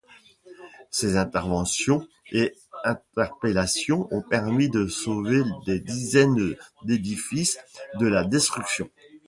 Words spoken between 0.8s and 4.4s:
Ses interventions et interpellations ont